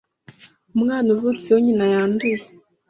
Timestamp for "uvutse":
1.15-1.43